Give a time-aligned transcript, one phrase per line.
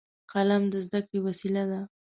[0.31, 1.79] قلم د زده کړې وسیله ده